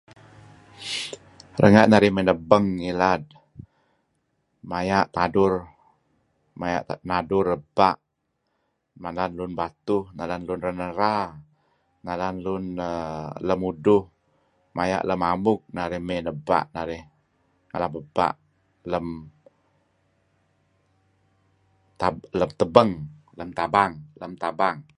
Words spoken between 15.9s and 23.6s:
mey nebpa' ngalap ebpa' lem tebeng, lem